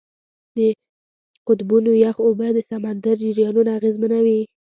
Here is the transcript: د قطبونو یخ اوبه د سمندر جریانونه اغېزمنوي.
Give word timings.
د 0.57 0.57
قطبونو 1.47 1.91
یخ 2.05 2.15
اوبه 2.27 2.47
د 2.53 2.59
سمندر 2.71 3.15
جریانونه 3.23 3.71
اغېزمنوي. 3.77 4.41